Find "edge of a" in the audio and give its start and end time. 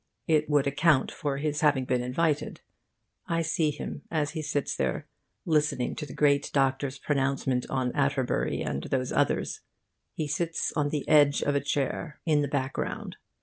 11.07-11.59